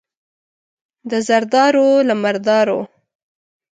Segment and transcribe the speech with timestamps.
[1.09, 2.79] د زردارو، له مردارو.